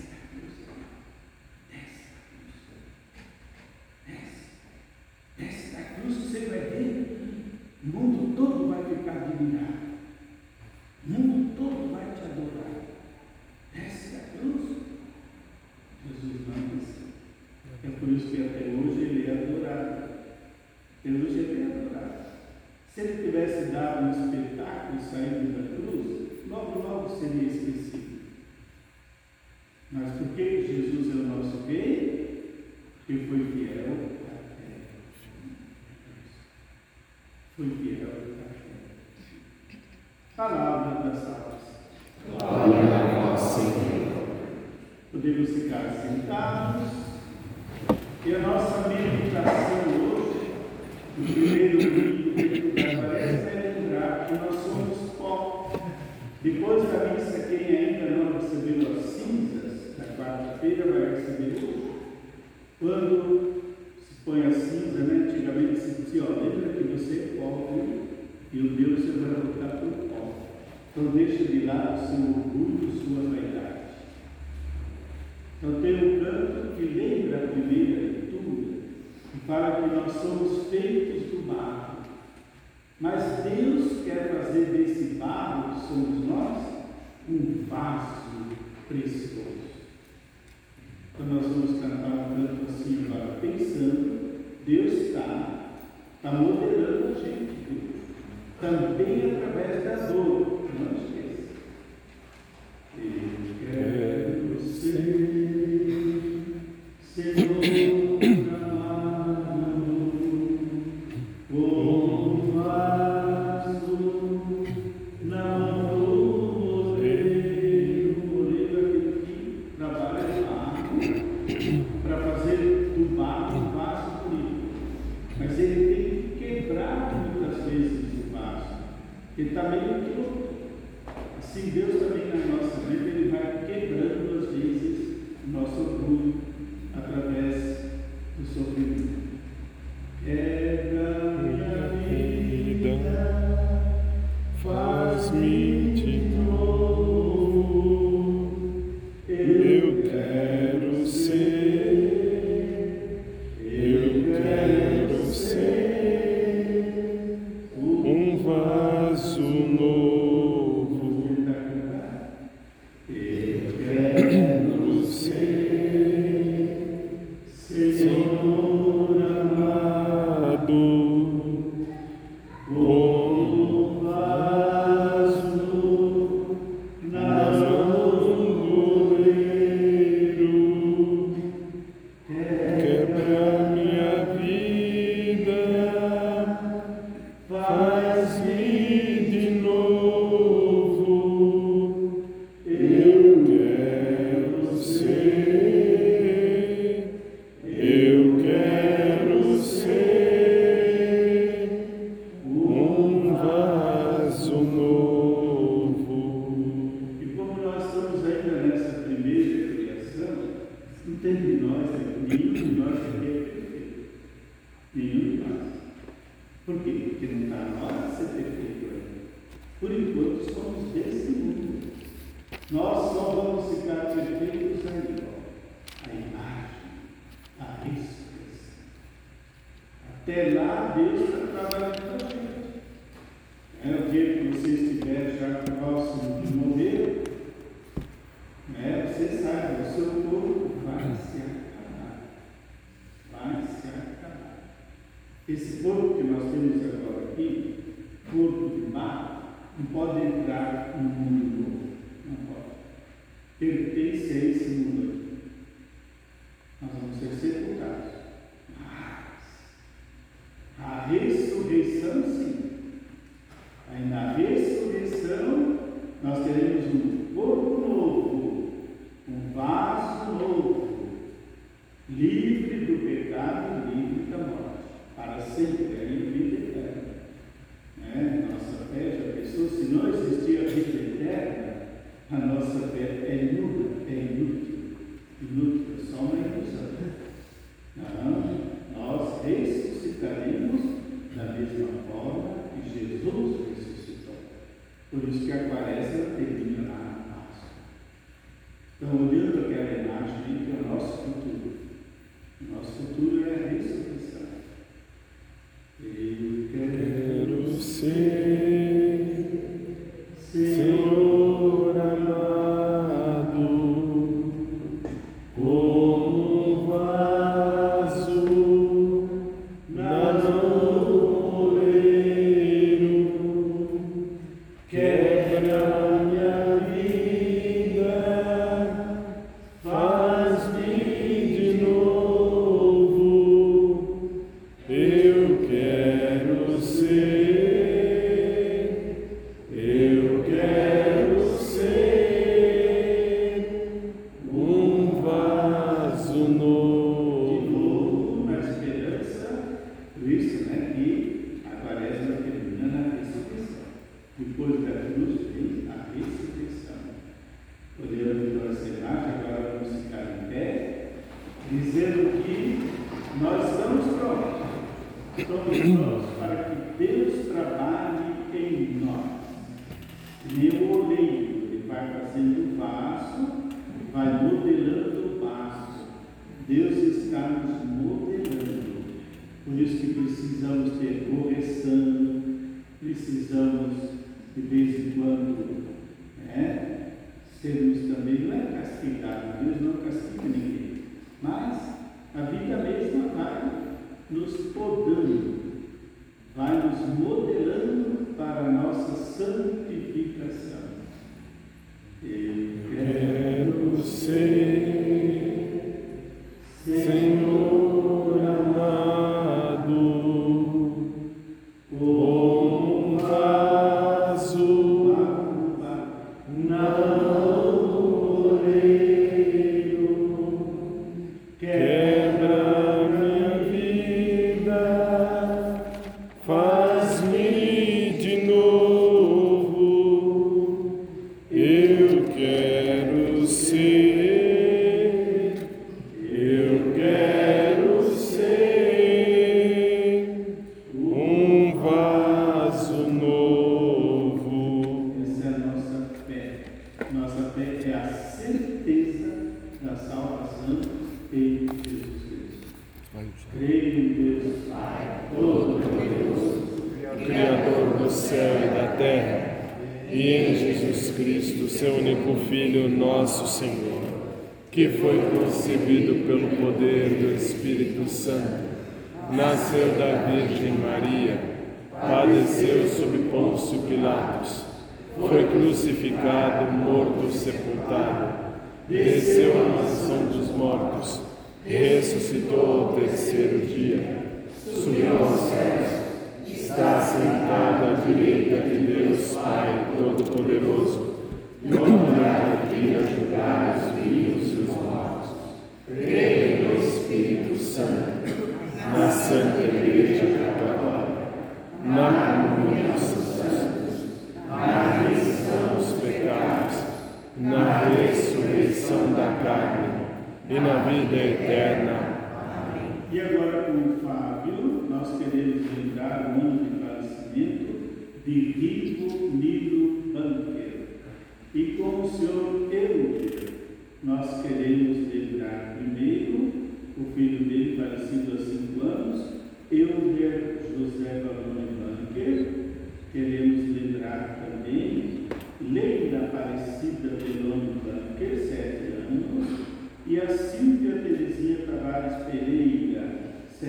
seria 27.25 27.47
esquecido. 27.47 28.21
Mas 29.91 30.13
porque 30.13 30.65
Jesus 30.67 31.09
é 31.09 31.19
o 31.19 31.27
nosso 31.27 31.65
rei, 31.65 32.73
Porque 33.05 33.25
foi 33.27 33.39
fiel 33.51 33.93
até 34.25 34.65
Foi 37.55 37.69
fiel 37.69 38.07
até 38.09 38.35
Palavra 40.35 41.09
das 41.09 41.23
salvas. 41.23 41.61
Glória 42.27 42.95
a 42.95 43.29
vós, 43.29 43.39
Senhor. 43.39 44.27
Podemos 45.11 45.49
ficar 45.49 45.89
sentados. 45.91 46.84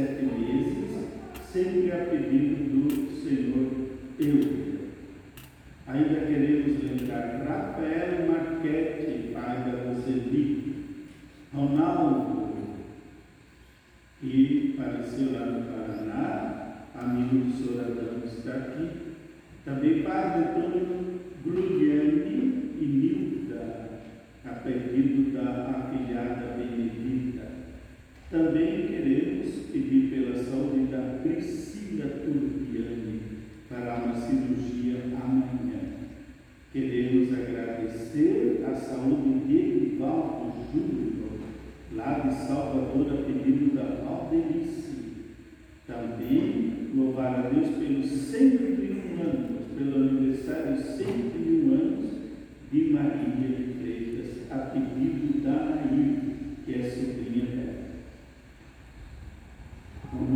sete 0.07 0.25
meses, 0.25 1.09
sempre 1.53 1.91
a 1.91 1.97
pedido 2.05 2.71
do 2.71 3.11
Senhor 3.21 3.73
Eu. 4.21 4.77
Ainda 5.89 6.27
queremos 6.27 6.83
lembrar 6.83 7.45
Rafael 7.45 8.29
Marquete, 8.29 9.33
pai 9.33 9.65
da 9.65 9.85
Mozambique, 9.85 11.09
Ronaldo, 11.53 12.55
que 14.21 14.75
faleceu 14.77 15.33
lá 15.33 15.47
no 15.47 15.65
Paraná, 15.65 16.77
amigo 16.95 17.45
do 17.45 17.53
senhor 17.53 17.81
Adão 17.81 18.23
está 18.25 18.53
aqui, 18.53 18.91
também 19.65 20.03
paga 20.03 20.39
Antônio 20.39 21.21
Grugiani 21.45 22.75
e 22.81 22.85
Nilda, 22.85 24.03
a 24.45 24.51
pedido 24.51 25.33
da 25.33 25.71
afilhada 25.71 26.57
Benedita. 26.57 27.47
Também 28.31 28.87
queremos 28.87 29.06
saúde 30.57 30.87
da 30.91 31.21
Priscila 31.23 32.07
Turpiani 32.25 33.21
para 33.69 33.97
uma 33.97 34.15
cirurgia 34.15 35.03
amanhã. 35.23 35.81
Queremos 36.73 37.31
agradecer 37.33 38.65
a 38.67 38.75
saúde 38.75 39.41
de 39.47 39.95
Ivaldo 39.95 40.55
Júnior, 40.73 41.41
lá 41.95 42.21
de 42.21 42.35
Salvador, 42.35 43.07
a 43.13 43.23
pedido 43.25 43.75
da 43.75 44.03
Valdelice. 44.03 44.97
Também 45.87 46.89
louvar 46.95 47.39
a 47.39 47.49
Deus 47.51 47.77
pelos 47.77 48.11
101 48.11 49.23
anos, 49.23 49.67
pelo 49.77 50.09
aniversário 50.09 50.77
101 50.79 51.75
anos 51.75 52.11
de 52.73 52.93
Maria 52.93 53.57
de 53.57 53.75
Freitas, 53.75 54.51
a 54.51 54.59
pedido 54.71 55.43
da 55.43 55.53
Maria, 55.53 56.21
que 56.65 56.75
é 56.75 56.83
sobrinha 56.83 57.56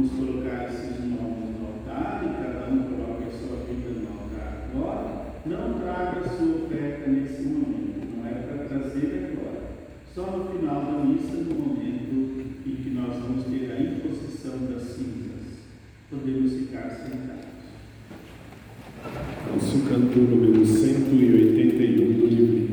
vamos 0.01 0.13
colocar 0.13 0.65
esses 0.65 0.99
nomes 1.05 1.61
no 1.61 1.67
altar 1.67 2.23
e 2.25 2.29
cada 2.43 2.73
um 2.73 2.85
coloca 2.85 3.27
a 3.27 3.33
sua 3.33 3.57
vida 3.67 3.91
no 4.01 4.09
altar 4.19 4.71
agora, 4.73 5.11
não 5.45 5.79
traga 5.79 6.27
sua 6.27 6.65
oferta 6.65 7.11
nesse 7.11 7.43
momento, 7.43 8.17
não 8.17 8.27
é 8.27 8.33
para 8.33 8.65
trazer 8.65 9.33
agora. 9.33 9.61
Só 10.15 10.23
no 10.23 10.59
final 10.59 10.85
da 10.87 11.05
missa, 11.05 11.37
no 11.37 11.55
momento 11.55 12.47
em 12.67 12.75
que 12.77 12.91
nós 12.91 13.15
vamos 13.21 13.45
ter 13.45 13.71
a 13.73 13.79
imposição 13.79 14.67
das 14.73 14.83
cinzas, 14.85 15.69
podemos 16.09 16.53
ficar 16.55 16.89
sentados. 16.91 17.51
Nosso 19.53 19.81
cantor 19.87 20.31
número 20.31 20.65
181 20.65 22.13
do 22.19 22.27
livro. 22.27 22.71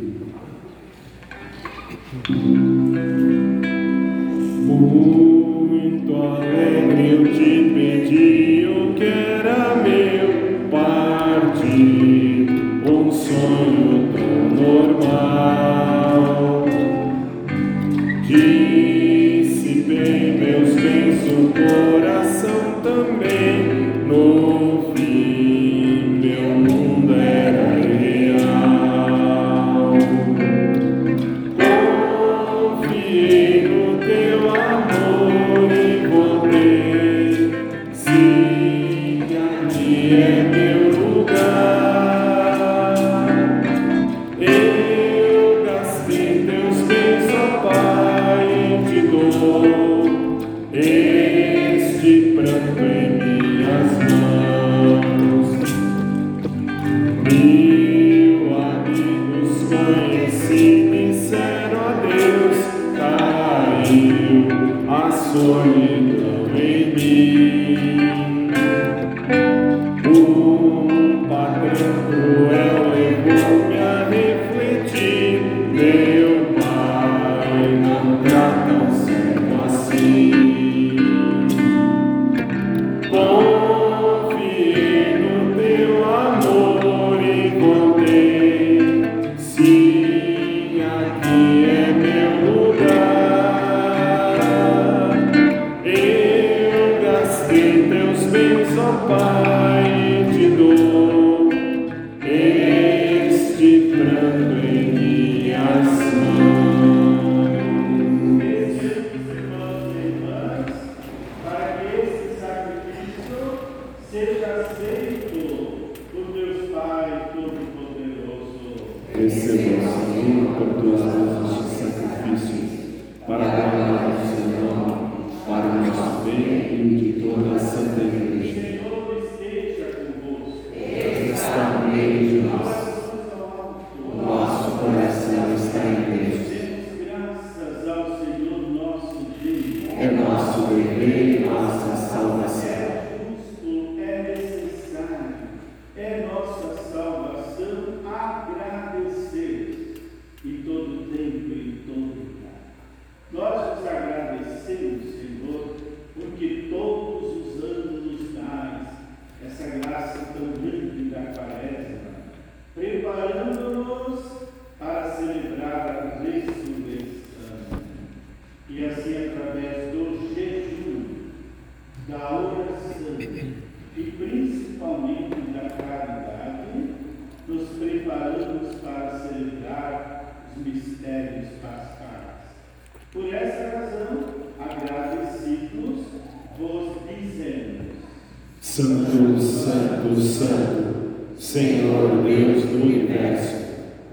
Santo, 188.77 189.41
Santo, 189.41 190.21
Santo, 190.21 190.95
Senhor 191.39 192.21
Deus 192.21 192.63
do 192.63 192.83
universo, 192.83 193.55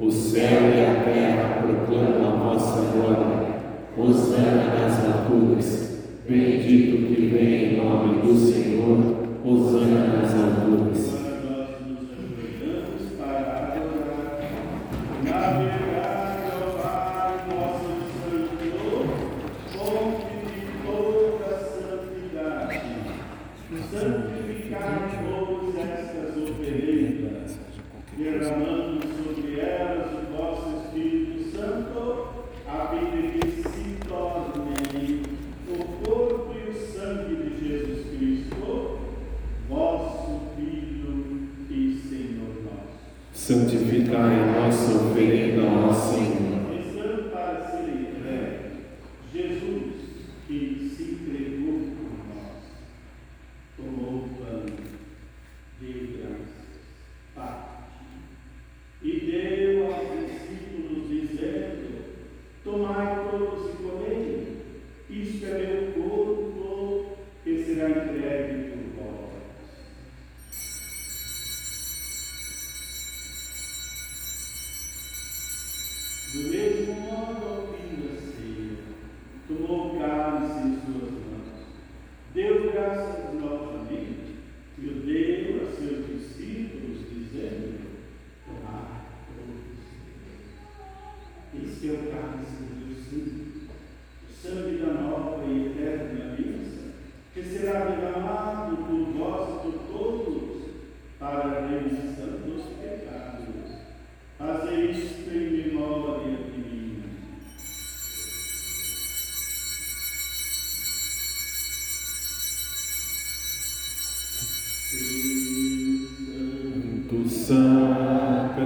o 0.00 0.10
céu 0.10 0.62
e 0.74 0.80
a 0.80 1.04
terra 1.04 1.62
proclamam 1.62 2.32
a 2.32 2.36
vossa 2.36 2.80
glória. 2.92 3.44
Osana 3.98 4.72
nas 4.72 5.04
alturas, 5.04 5.98
bendito 6.26 6.96
que 7.08 7.26
vem 7.26 7.74
em 7.74 7.76
nome 7.76 8.22
do 8.22 8.34
Senhor, 8.38 9.26
Osana 9.44 10.22
nas 10.22 10.32
alturas. 10.32 11.13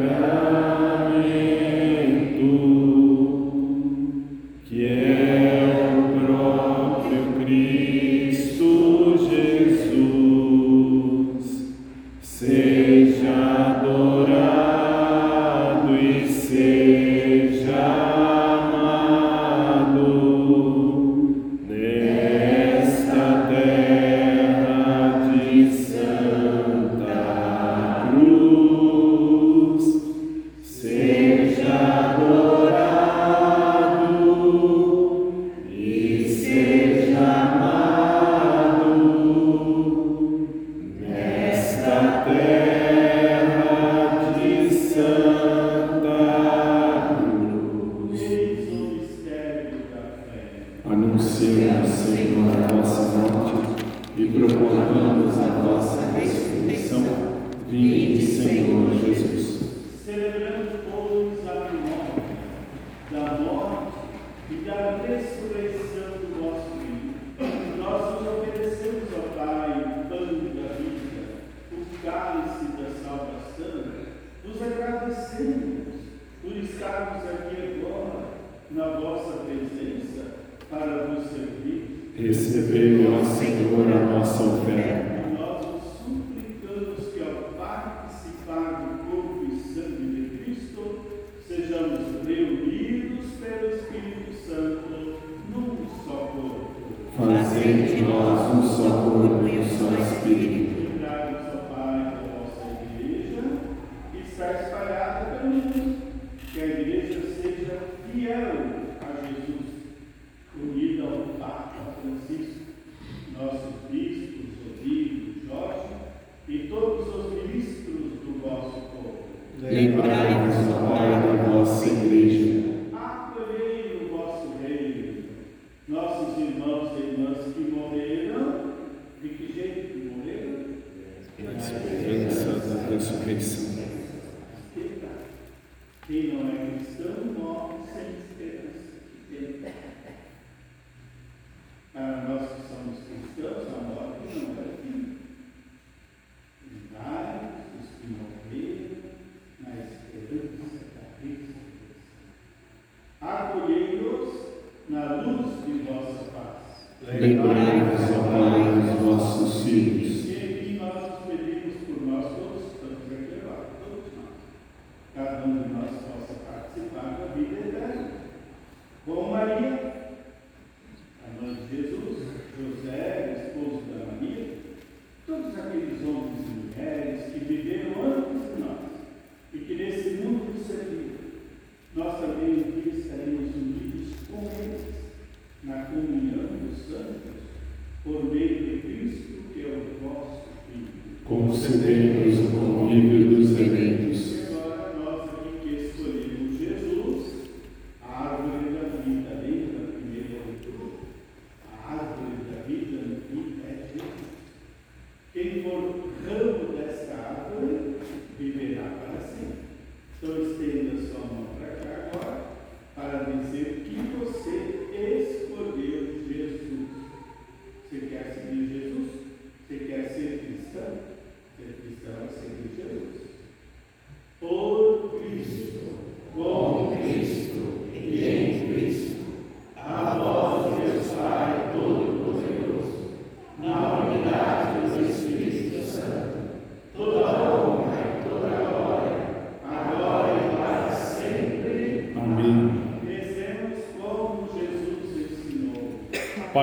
Amen. 0.00 0.37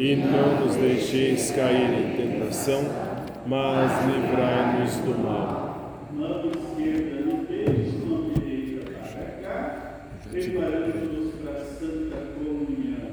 e 0.00 0.16
não 0.16 0.64
nos 0.64 0.76
deixeis 0.76 1.50
cair 1.50 1.92
em 1.92 2.16
tentação, 2.16 2.86
mas 3.46 3.92
livrai-nos 4.06 4.96
do 4.96 5.22
mal. 5.22 6.08
Mão 6.16 6.50
esquerda 6.50 7.20
no 7.20 7.44
peito, 7.44 8.06
mão 8.06 8.30
direita 8.30 8.92
para 8.92 9.24
cá, 9.46 10.06
preparando-nos 10.30 11.34
para 11.34 11.52
a 11.52 11.64
Santa 11.66 12.16
Comunhão. 12.34 13.10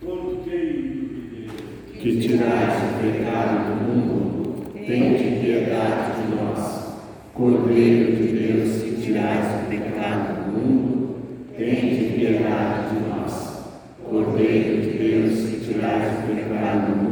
Cordeiro 0.00 0.82
de 0.82 1.20
Deus, 1.32 1.52
que 2.00 2.20
tiras 2.20 2.76
o 2.78 3.02
pecado 3.02 3.70
do 3.70 3.74
mundo, 3.82 4.72
tende 4.86 5.40
piedade 5.40 6.22
de 6.22 6.36
nós. 6.36 6.94
Cordeiro 7.34 8.14
de 8.14 8.26
Deus, 8.28 8.82
que 8.84 9.02
tiras 9.02 9.64
o 9.64 9.68
pecado 9.68 10.44
do 10.44 10.60
mundo, 10.60 11.16
tende 11.56 12.12
piedade 12.14 12.94
de 12.94 13.00
nós. 13.08 13.64
Cordeiro 14.08 14.73
لا 15.84 15.96
يصلح 15.96 16.62
عنه 16.62 17.03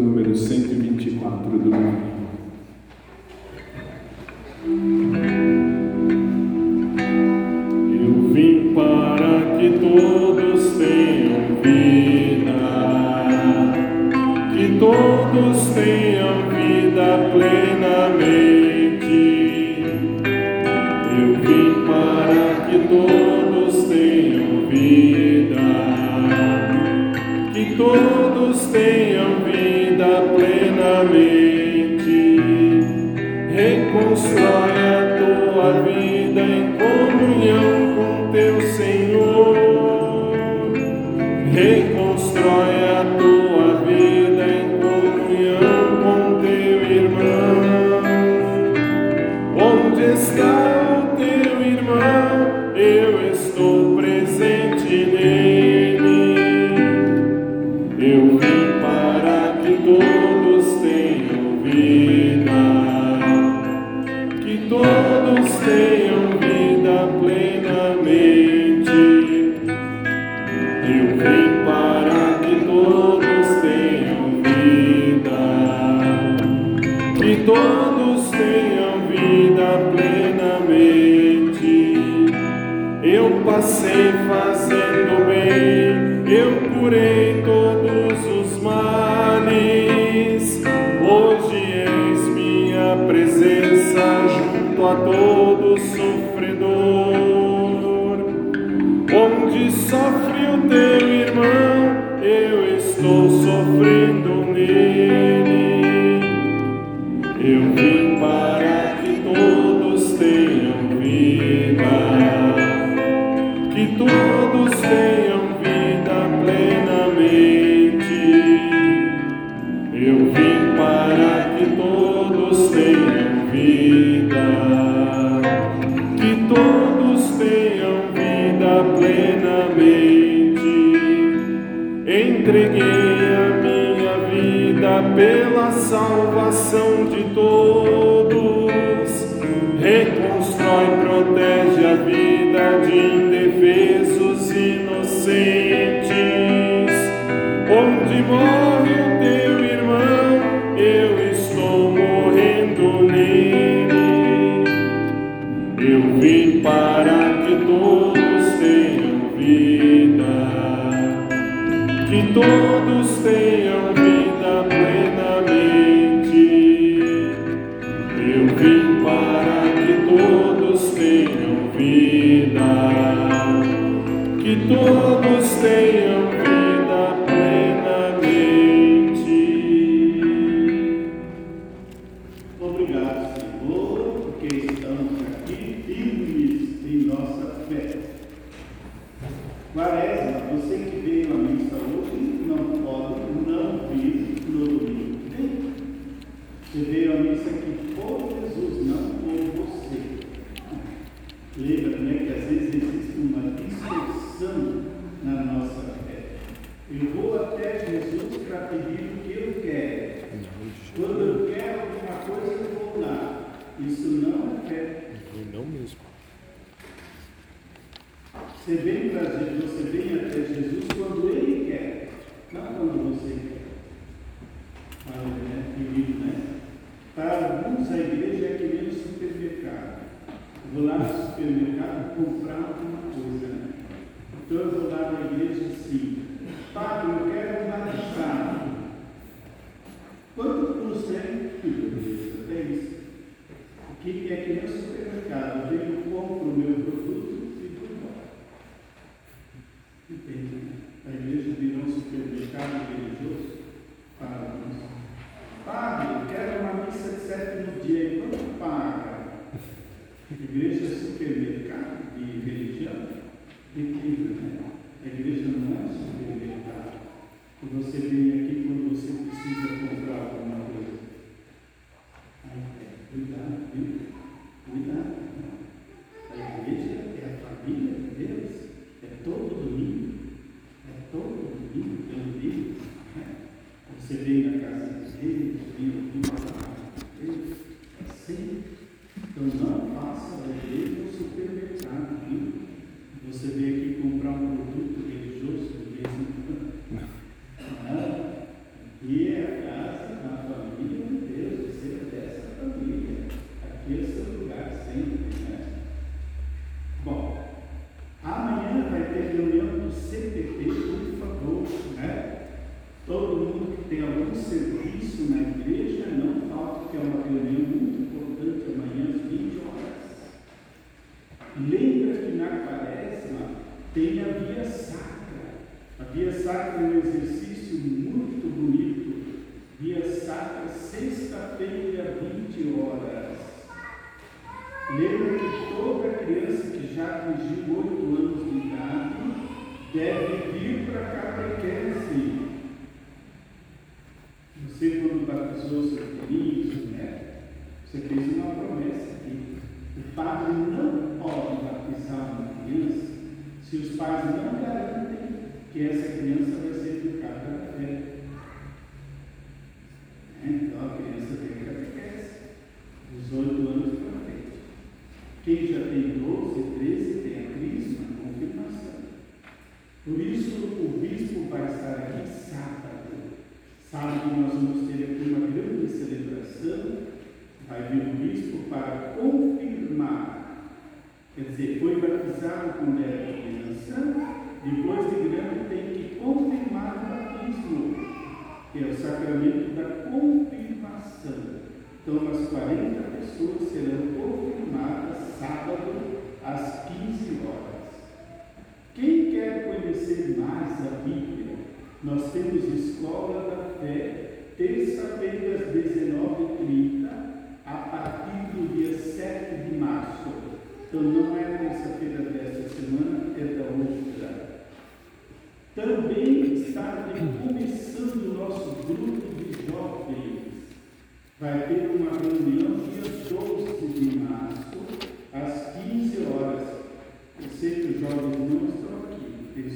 número 0.00 0.34
124 0.34 1.58
do 1.58 1.64
livro. 1.64 2.11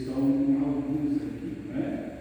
estão 0.00 0.18
em 0.18 0.58
alguns 0.60 1.16
aqui, 1.16 1.68
né? 1.68 2.18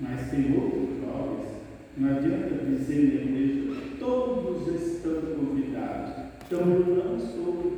mas 0.00 0.30
tem 0.30 0.54
outros 0.56 1.00
jovens. 1.00 1.48
Não 1.96 2.16
adianta 2.16 2.64
dizer 2.64 3.14
na 3.14 3.30
igreja, 3.30 3.80
todos 3.98 4.68
estão 4.68 5.20
convidados. 5.36 6.12
Então 6.46 6.60
eu 6.60 7.04
não 7.04 7.18
sou 7.18 7.69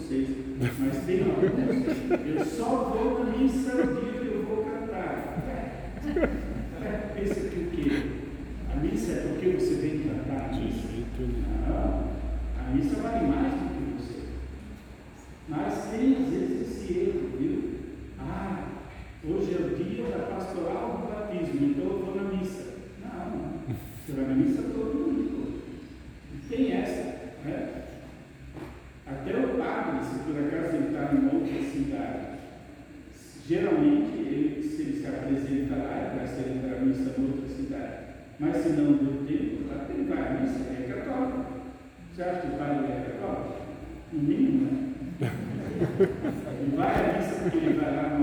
vocês, 0.00 0.28
mas 0.78 1.04
tem 1.04 1.20
alguns. 1.22 2.26
Eu 2.26 2.44
só 2.44 2.96
vou 2.96 3.24
na 3.24 3.36
missa 3.36 3.72
dia 3.72 4.12
que 4.12 4.26
eu 4.26 4.44
vou 4.46 4.64
cantar. 4.64 5.44
Pensa 7.14 7.40
que 7.40 7.60
o 7.60 7.70
quê? 7.70 8.02
A 8.72 8.76
missa 8.80 9.12
é 9.12 9.26
porque 9.28 9.48
você 9.48 9.74
vem 9.74 9.98
que 9.98 10.08
cantar 10.08 10.50
a 10.50 10.56
missa? 10.56 10.88
Não. 11.68 12.10
A 12.58 12.70
missa 12.74 12.96
vale 13.02 13.26
mais 13.26 13.52
do 13.52 13.69
dessa 37.10 37.20
multiplicidade. 37.20 38.10
Mas 38.38 38.56
se 38.56 38.68
não 38.70 38.92
deu 38.94 39.26
tempo, 39.26 39.64
claro 39.68 39.86
que 39.86 39.92
ele 39.92 40.08
vai 40.08 40.18
à 40.18 40.30
é 40.30 40.92
católico. 40.94 41.44
Você 42.14 42.22
acha 42.22 42.40
que 42.40 42.46
o 42.48 42.58
padre 42.58 42.92
é 42.92 43.12
católico? 43.12 43.60
No 44.12 44.22
mínimo, 44.22 44.70
né? 44.70 44.86
Ele 46.60 46.76
vai 46.76 46.94
à 46.94 47.18
missa 47.18 47.42
porque 47.42 47.56
ele 47.56 47.78
vai 47.78 47.96
lá 47.96 48.18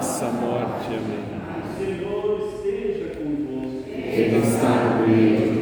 nossa 0.00 0.26
morte. 0.28 0.86
Amém. 0.86 1.20
O 1.62 1.76
Senhor 1.76 2.54
esteja 2.54 3.16
convosco. 3.16 3.84
Ele 3.86 4.38
está 4.38 4.96
no 4.98 5.06
meio 5.06 5.59